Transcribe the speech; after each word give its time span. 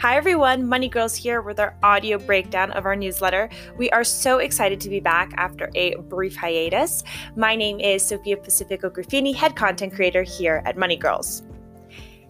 Hi 0.00 0.16
everyone, 0.16 0.66
Money 0.66 0.88
Girls 0.88 1.14
here 1.14 1.42
with 1.42 1.60
our 1.60 1.76
audio 1.82 2.16
breakdown 2.16 2.70
of 2.70 2.86
our 2.86 2.96
newsletter. 2.96 3.50
We 3.76 3.90
are 3.90 4.02
so 4.02 4.38
excited 4.38 4.80
to 4.80 4.88
be 4.88 4.98
back 4.98 5.30
after 5.36 5.70
a 5.74 5.94
brief 5.96 6.34
hiatus. 6.34 7.04
My 7.36 7.54
name 7.54 7.80
is 7.80 8.02
Sofia 8.02 8.38
Pacifico 8.38 8.88
Graffini, 8.88 9.34
head 9.34 9.56
content 9.56 9.92
creator 9.92 10.22
here 10.22 10.62
at 10.64 10.78
Money 10.78 10.96
Girls. 10.96 11.42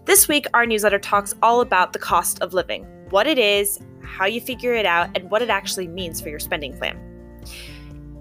This 0.05 0.27
week, 0.27 0.49
our 0.53 0.67
newsletter 0.67 0.99
talks 0.99 1.33
all 1.45 1.61
about 1.61 1.93
the 1.93 2.01
cost 2.01 2.43
of 2.43 2.55
living 2.55 2.83
what 3.11 3.29
it 3.29 3.39
is, 3.39 3.79
how 4.03 4.27
you 4.27 4.41
figure 4.41 4.75
it 4.75 4.85
out, 4.85 5.17
and 5.17 5.31
what 5.31 5.41
it 5.41 5.49
actually 5.49 5.87
means 5.87 6.21
for 6.21 6.29
your 6.29 6.41
spending 6.41 6.77
plan. 6.77 6.99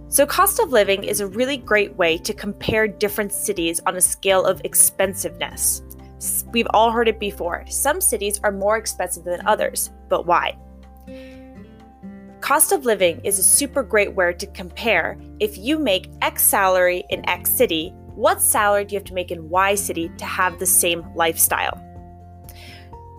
So, 0.10 0.28
cost 0.28 0.60
of 0.60 0.72
living 0.72 1.04
is 1.04 1.22
a 1.22 1.28
really 1.28 1.58
great 1.58 1.96
way 1.96 2.20
to 2.20 2.36
compare 2.36 2.88
different 2.88 3.34
cities 3.34 3.82
on 3.88 3.96
a 3.96 4.02
scale 4.02 4.46
of 4.46 4.62
expensiveness. 4.64 5.82
We've 6.52 6.68
all 6.72 6.92
heard 6.92 7.08
it 7.08 7.20
before. 7.20 7.66
Some 7.68 8.02
cities 8.02 8.40
are 8.44 8.52
more 8.52 8.78
expensive 8.78 9.24
than 9.24 9.46
others, 9.46 9.92
but 10.10 10.26
why? 10.26 10.58
Cost 12.42 12.72
of 12.72 12.86
living 12.86 13.22
is 13.24 13.38
a 13.38 13.44
super 13.44 13.84
great 13.84 14.14
way 14.16 14.34
to 14.34 14.48
compare 14.48 15.20
if 15.40 15.58
you 15.58 15.78
make 15.78 16.10
X 16.22 16.44
salary 16.44 17.04
in 17.10 17.28
X 17.30 17.50
city, 17.50 17.94
what 18.16 18.42
salary 18.42 18.86
do 18.86 18.96
you 18.96 19.00
have 19.00 19.06
to 19.06 19.14
make 19.14 19.32
in 19.32 19.50
Y 19.50 19.76
city 19.76 20.10
to 20.18 20.26
have 20.26 20.60
the 20.60 20.66
same 20.66 21.06
lifestyle? 21.16 21.78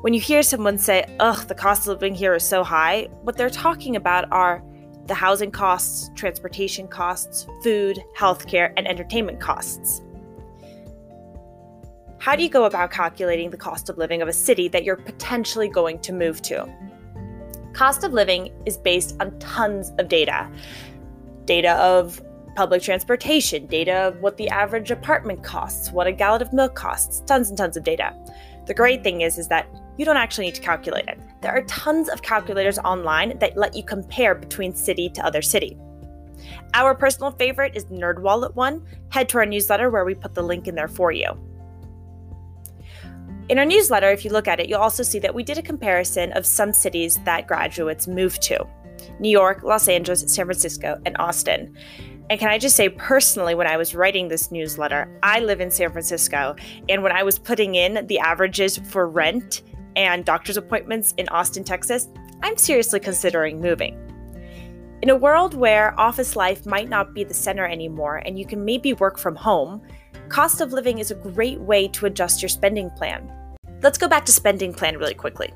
When 0.03 0.15
you 0.15 0.21
hear 0.21 0.43
someone 0.43 0.79
say, 0.79 1.05
ugh, 1.21 1.47
the 1.47 1.55
cost 1.55 1.83
of 1.83 1.89
living 1.89 2.15
here 2.15 2.35
is 2.35 2.45
so 2.45 2.65
high, 2.65 3.09
what 3.23 3.37
they're 3.37 3.51
talking 3.51 3.97
about 3.97 4.31
are 4.33 4.63
the 5.07 5.15
housing 5.15 5.51
costs, 5.51 6.11
transportation 6.15 6.89
costs, 6.89 7.47
food, 7.63 8.03
healthcare, 8.17 8.73
and 8.77 8.89
entertainment 8.89 9.41
costs. 9.41 10.03
How 12.21 12.37
do 12.37 12.43
you 12.43 12.51
go 12.51 12.65
about 12.65 12.91
calculating 12.91 13.49
the 13.49 13.57
cost 13.57 13.89
of 13.89 13.97
living 13.97 14.21
of 14.21 14.29
a 14.29 14.33
city 14.35 14.69
that 14.69 14.85
you're 14.85 14.97
potentially 14.97 15.69
going 15.69 16.01
to 16.01 16.13
move 16.13 16.43
to? 16.43 16.69
Cost 17.73 18.05
of 18.05 18.13
living 18.13 18.53
is 18.67 18.77
based 18.77 19.17
on 19.21 19.39
tons 19.39 19.91
of 19.99 20.09
data 20.09 20.49
data 21.47 21.73
of 21.77 22.23
public 22.55 22.83
transportation, 22.83 23.67
data 23.67 23.93
of 23.93 24.21
what 24.21 24.37
the 24.37 24.49
average 24.51 24.91
apartment 24.91 25.43
costs, 25.43 25.91
what 25.91 26.07
a 26.07 26.13
gallon 26.13 26.43
of 26.43 26.53
milk 26.53 26.75
costs, 26.75 27.23
tons 27.27 27.49
and 27.49 27.57
tons 27.57 27.77
of 27.77 27.83
data. 27.83 28.15
The 28.67 28.75
great 28.75 29.03
thing 29.03 29.23
is, 29.23 29.39
is 29.39 29.49
that 29.49 29.67
you 29.97 30.05
don't 30.05 30.19
actually 30.19 30.45
need 30.45 30.55
to 30.57 30.61
calculate 30.61 31.09
it. 31.09 31.19
There 31.41 31.51
are 31.51 31.63
tons 31.63 32.11
of 32.11 32.21
calculators 32.21 32.79
online 32.81 33.39
that 33.39 33.57
let 33.57 33.75
you 33.75 33.83
compare 33.83 34.35
between 34.35 34.75
city 34.75 35.09
to 35.09 35.25
other 35.25 35.41
city. 35.41 35.77
Our 36.75 36.95
personal 36.95 37.33
favorite 37.33 37.75
is 37.75 37.87
NerdWallet 37.87 38.55
one. 38.55 38.87
Head 39.09 39.29
to 39.31 39.39
our 39.39 39.47
newsletter 39.47 39.91
where 39.91 40.05
we 40.05 40.15
put 40.15 40.35
the 40.35 40.43
link 40.43 40.69
in 40.69 40.75
there 40.75 40.87
for 40.87 41.11
you. 41.11 41.50
In 43.51 43.59
our 43.59 43.65
newsletter, 43.65 44.09
if 44.13 44.25
you 44.25 44.31
look 44.31 44.47
at 44.47 44.61
it, 44.61 44.69
you'll 44.69 44.79
also 44.79 45.03
see 45.03 45.19
that 45.19 45.35
we 45.35 45.43
did 45.43 45.59
a 45.59 45.63
comparison 45.63 46.31
of 46.35 46.47
some 46.47 46.73
cities 46.73 47.19
that 47.25 47.49
graduates 47.49 48.07
moved 48.07 48.41
to 48.43 48.65
New 49.19 49.29
York, 49.29 49.65
Los 49.65 49.89
Angeles, 49.89 50.21
San 50.33 50.45
Francisco, 50.45 51.01
and 51.05 51.17
Austin. 51.19 51.77
And 52.31 52.39
can 52.39 52.49
I 52.49 52.59
just 52.59 52.77
say, 52.77 52.89
personally, 52.91 53.57
when 53.57 53.67
I 53.67 53.77
was 53.77 53.93
writing 53.93 54.29
this 54.29 54.53
newsletter, 54.53 55.13
I 55.25 55.41
live 55.41 55.61
in 55.61 55.73
San 55.73 55.91
Francisco. 55.91 56.55
And 56.89 57.03
when 57.03 57.11
I 57.11 57.25
was 57.25 57.41
putting 57.41 57.75
in 57.75 58.07
the 58.07 58.21
averages 58.21 58.79
for 58.79 59.09
rent 59.09 59.63
and 59.97 60.25
doctor's 60.25 60.57
appointments 60.57 61.13
in 61.17 61.29
Austin, 61.31 61.65
Texas, 61.65 62.09
I'm 62.45 62.57
seriously 62.57 63.01
considering 63.01 63.61
moving. 63.61 63.99
In 65.03 65.11
a 65.11 65.17
world 65.17 65.55
where 65.55 65.99
office 65.99 66.37
life 66.37 66.67
might 66.67 66.89
not 66.89 67.15
be 67.15 67.25
the 67.25 67.35
center 67.35 67.67
anymore 67.67 68.23
and 68.25 68.39
you 68.39 68.47
can 68.47 68.65
maybe 68.65 68.93
work 68.93 69.19
from 69.19 69.35
home, 69.35 69.83
cost 70.29 70.61
of 70.61 70.73
living 70.73 70.99
is 70.99 71.11
a 71.11 71.17
great 71.17 71.59
way 71.59 71.89
to 71.89 72.07
adjust 72.07 72.43
your 72.43 72.49
spending 72.49 72.91
plan. 72.91 73.29
Let's 73.83 73.99
go 73.99 74.09
back 74.09 74.25
to 74.27 74.33
spending 74.33 74.73
plan 74.73 74.99
really 74.99 75.15
quickly. 75.15 75.53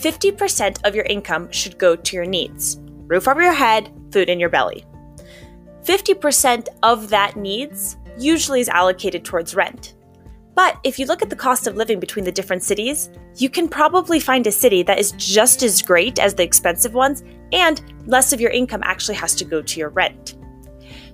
50% 0.00 0.86
of 0.86 0.94
your 0.94 1.04
income 1.06 1.50
should 1.50 1.78
go 1.78 1.96
to 1.96 2.16
your 2.16 2.26
needs 2.26 2.78
roof 3.08 3.26
over 3.26 3.42
your 3.42 3.54
head, 3.54 3.90
food 4.12 4.28
in 4.28 4.38
your 4.38 4.50
belly. 4.50 4.84
50% 5.82 6.68
of 6.82 7.08
that 7.08 7.36
needs 7.36 7.96
usually 8.18 8.60
is 8.60 8.68
allocated 8.68 9.24
towards 9.24 9.54
rent. 9.54 9.94
But 10.54 10.78
if 10.84 10.98
you 10.98 11.06
look 11.06 11.22
at 11.22 11.30
the 11.30 11.36
cost 11.36 11.66
of 11.66 11.76
living 11.76 12.00
between 12.00 12.24
the 12.24 12.32
different 12.32 12.62
cities, 12.62 13.10
you 13.36 13.48
can 13.48 13.68
probably 13.68 14.20
find 14.20 14.46
a 14.46 14.52
city 14.52 14.82
that 14.82 14.98
is 14.98 15.12
just 15.12 15.62
as 15.62 15.80
great 15.80 16.18
as 16.18 16.34
the 16.34 16.42
expensive 16.42 16.92
ones, 16.94 17.22
and 17.52 17.80
less 18.06 18.32
of 18.32 18.40
your 18.40 18.50
income 18.50 18.82
actually 18.84 19.14
has 19.14 19.34
to 19.36 19.44
go 19.44 19.62
to 19.62 19.80
your 19.80 19.88
rent. 19.90 20.36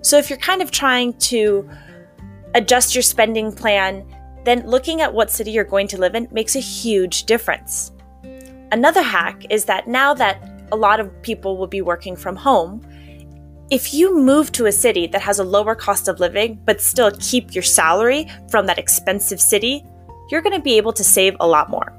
So 0.03 0.19
if 0.19 0.31
you're 0.31 0.39
kind 0.39 0.63
of 0.63 0.71
trying 0.71 1.13
to 1.31 1.69
adjust 2.55 2.95
your 2.95 3.03
spending 3.03 3.53
plan 3.53 4.05
then 4.45 4.67
looking 4.67 5.01
at 5.01 5.13
what 5.13 5.31
city 5.31 5.51
you're 5.51 5.65
going 5.65 5.89
to 5.89 5.99
live 5.99 6.15
in 6.15 6.29
makes 6.31 6.57
a 6.57 6.61
huge 6.61 7.25
difference. 7.25 7.93
Another 8.73 9.03
hack 9.03 9.45
is 9.51 9.65
that 9.67 9.89
now 9.89 10.15
that 10.15 10.43
a 10.73 10.77
lot 10.77 11.01
of 11.01 11.23
people 11.23 11.57
will 11.57 11.67
be 11.67 11.83
working 11.83 12.17
from 12.17 12.37
home, 12.37 12.81
if 13.71 13.95
you 13.95 14.19
move 14.19 14.53
to 14.53 14.67
a 14.67 14.73
city 14.73 15.07
that 15.07 15.23
has 15.23 15.39
a 15.39 15.45
lower 15.45 15.75
cost 15.75 16.09
of 16.09 16.21
living 16.21 16.61
but 16.65 16.81
still 16.81 17.11
keep 17.19 17.55
your 17.55 17.63
salary 17.63 18.31
from 18.51 18.67
that 18.67 18.79
expensive 18.79 19.41
city, 19.41 19.85
you're 20.31 20.43
going 20.43 20.57
to 20.57 20.63
be 20.63 20.77
able 20.77 20.93
to 20.93 21.05
save 21.05 21.37
a 21.41 21.47
lot 21.47 21.71
more. 21.71 21.99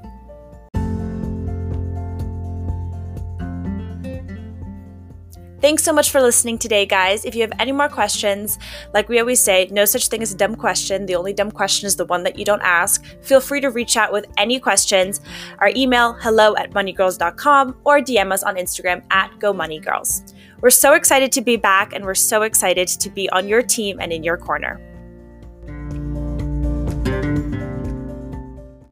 Thanks 5.62 5.82
so 5.82 5.92
much 5.92 6.10
for 6.10 6.20
listening 6.20 6.58
today, 6.58 6.84
guys. 6.84 7.24
If 7.24 7.34
you 7.34 7.40
have 7.40 7.52
any 7.58 7.72
more 7.72 7.88
questions, 7.88 8.58
like 8.92 9.08
we 9.08 9.18
always 9.20 9.40
say, 9.40 9.66
no 9.70 9.86
such 9.86 10.08
thing 10.08 10.20
as 10.20 10.32
a 10.32 10.36
dumb 10.36 10.54
question. 10.54 11.06
The 11.06 11.16
only 11.16 11.32
dumb 11.32 11.50
question 11.50 11.86
is 11.86 11.96
the 11.96 12.04
one 12.04 12.24
that 12.24 12.38
you 12.38 12.44
don't 12.44 12.60
ask. 12.60 13.02
Feel 13.22 13.40
free 13.40 13.62
to 13.62 13.70
reach 13.70 13.96
out 13.96 14.12
with 14.12 14.26
any 14.36 14.60
questions. 14.60 15.22
Our 15.60 15.70
email, 15.74 16.12
hello 16.12 16.54
at 16.56 16.72
moneygirls.com, 16.72 17.76
or 17.84 18.00
DM 18.00 18.32
us 18.32 18.42
on 18.42 18.56
Instagram 18.56 19.02
at 19.10 19.30
GoMoneyGirls. 19.38 20.34
We're 20.60 20.68
so 20.68 20.92
excited 20.92 21.32
to 21.32 21.40
be 21.40 21.56
back, 21.56 21.94
and 21.94 22.04
we're 22.04 22.14
so 22.14 22.42
excited 22.42 22.88
to 22.88 23.08
be 23.08 23.30
on 23.30 23.48
your 23.48 23.62
team 23.62 23.98
and 23.98 24.12
in 24.12 24.22
your 24.22 24.36
corner. 24.36 24.78